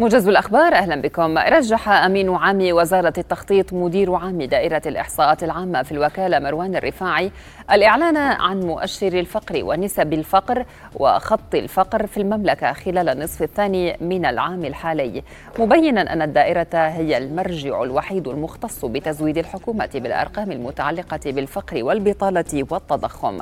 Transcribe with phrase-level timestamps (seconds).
[0.00, 1.38] موجز الأخبار أهلا بكم.
[1.38, 7.30] رجح أمين عام وزارة التخطيط مدير عام دائرة الإحصاءات العامة في الوكالة مروان الرفاعي
[7.72, 10.64] الإعلان عن مؤشر الفقر ونسب الفقر
[10.94, 15.22] وخط الفقر في المملكة خلال النصف الثاني من العام الحالي.
[15.58, 23.38] مبينا أن الدائرة هي المرجع الوحيد المختص بتزويد الحكومة بالأرقام المتعلقة بالفقر والبطالة والتضخم.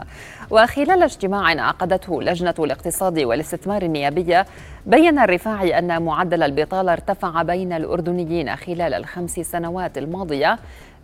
[0.50, 4.46] وخلال اجتماع عقدته لجنة الاقتصاد والاستثمار النيابية
[4.86, 10.58] بين الرفاعي أن معدل البطالة ارتفع بين الأردنيين خلال الخمس سنوات الماضية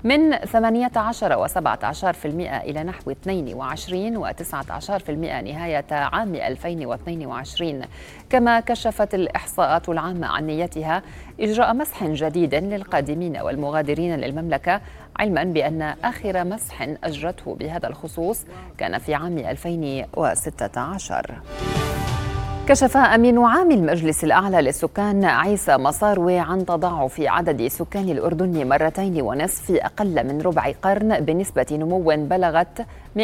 [0.04, 7.82] من 18 و17% إلى نحو 22 و19% نهاية عام 2022
[8.30, 11.02] كما كشفت الإحصاءات العامة عن نيتها
[11.40, 14.80] إجراء مسح جديد للقادمين والمغادرين للمملكة
[15.16, 18.44] علما بأن آخر مسح أجرته بهذا الخصوص
[18.78, 21.34] كان في عام 2016
[22.72, 29.62] كشف أمين عام المجلس الأعلى للسكان عيسى مصاروي عن تضاعف عدد سكان الأردن مرتين ونصف
[29.64, 32.86] في أقل من ربع قرن بنسبة نمو بلغت
[33.18, 33.20] 233%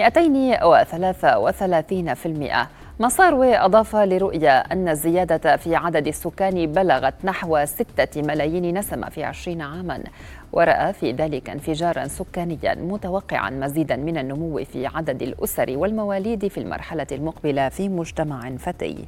[3.01, 9.63] مصاروي أضاف لرؤيا أن الزيادة في عدد السكان بلغت نحو ستة ملايين نسمة في عشرين
[9.63, 10.03] عاما.
[10.53, 17.07] ورأى في ذلك انفجارا سكانيا متوقعا مزيدا من النمو في عدد الأسر والمواليد في المرحلة
[17.13, 19.05] المقبلة في مجتمع فتي.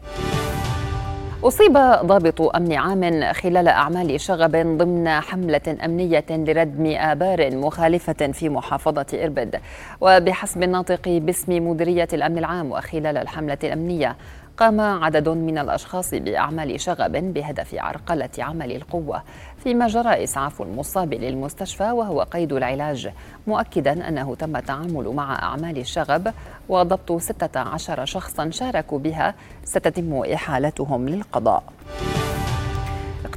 [1.44, 9.06] أصيب ضابط أمن عام خلال أعمال شغب ضمن حملة أمنية لردم آبار مخالفة في محافظة
[9.14, 9.60] إربد.
[10.00, 14.16] وبحسب الناطق باسم مديرية الأمن العام وخلال الحملة الأمنية
[14.56, 19.22] قام عدد من الأشخاص بأعمال شغب بهدف عرقلة عمل القوة.
[19.62, 23.10] فيما جرى إسعاف المصاب للمستشفى وهو قيد العلاج
[23.46, 26.32] مؤكدا أنه تم التعامل مع أعمال الشغب
[26.68, 29.34] وضبط 16 شخصا شاركوا بها
[29.64, 31.62] ستتم إحالتهم للقضاء.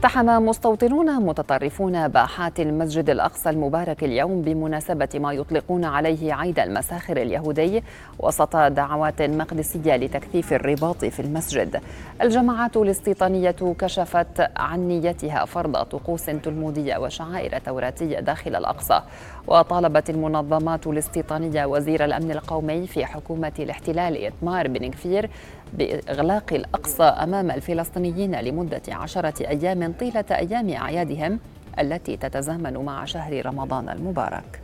[0.04, 7.84] اقتحم مستوطنون متطرفون باحات المسجد الأقصى المبارك اليوم بمناسبة ما يطلقون عليه عيد المساخر اليهودي
[8.20, 11.82] وسط دعوات مقدسية لتكثيف الرباط في المسجد.
[12.22, 19.02] الجماعات الاستيطانية كشفت عن نيتها فرض طقوس تلمودية وشعائر توراتية داخل الأقصى
[19.48, 25.30] وطالبت المنظمات الاستيطانية وزير الأمن القومي في حكومة الاحتلال اثمار بن كفير
[25.74, 31.40] بإغلاق الأقصى أمام الفلسطينيين لمدة عشرة أيام طيلة أيام أعيادهم
[31.80, 34.62] التي تتزامن مع شهر رمضان المبارك.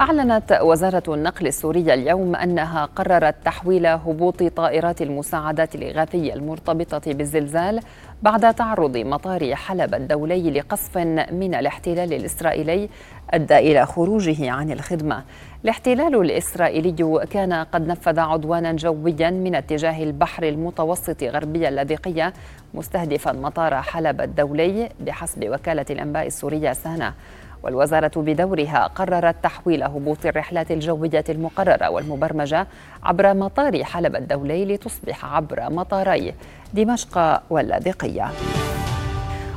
[0.00, 7.80] أعلنت وزارة النقل السورية اليوم أنها قررت تحويل هبوط طائرات المساعدات الإغاثية المرتبطة بالزلزال
[8.22, 10.98] بعد تعرض مطار حلب الدولي لقصف
[11.32, 12.88] من الاحتلال الإسرائيلي
[13.30, 15.24] أدى إلى خروجه عن الخدمة.
[15.64, 22.32] الاحتلال الإسرائيلي كان قد نفذ عدوانا جويا من اتجاه البحر المتوسط غربي اللاذقية
[22.74, 27.14] مستهدفا مطار حلب الدولي بحسب وكالة الأنباء السورية سانا.
[27.62, 32.66] والوزارة بدورها قررت تحويل هبوط الرحلات الجوية المقررة والمبرمجة
[33.02, 36.34] عبر مطار حلب الدولي لتصبح عبر مطاري
[36.74, 38.30] دمشق واللاذقية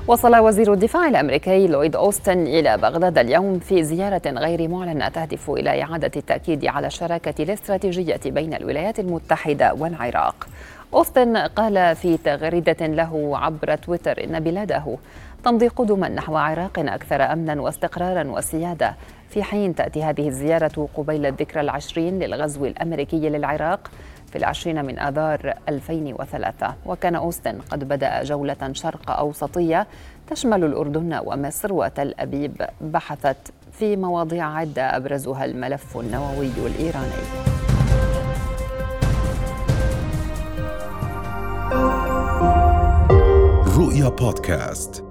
[0.07, 5.83] وصل وزير الدفاع الأمريكي لويد أوستن إلى بغداد اليوم في زيارة غير معلنه تهدف إلى
[5.83, 10.47] إعادة التأكيد على الشراكة الاستراتيجية بين الولايات المتحدة والعراق.
[10.93, 14.97] أوستن قال في تغريدة له عبر تويتر إن بلاده
[15.43, 18.95] تمضي قدما نحو عراق أكثر أمنا واستقرارا وسيادة.
[19.29, 23.91] في حين تأتي هذه الزيارة قبيل الذكرى العشرين للغزو الأمريكي للعراق
[24.31, 29.87] في العشرين من آذار 2003 وكان أوستن قد بدأ جولة شرق أوسطية
[30.29, 37.49] تشمل الأردن ومصر وتل أبيب بحثت في مواضيع عدة أبرزها الملف النووي الإيراني.
[43.77, 45.08] رؤيا بودكاست.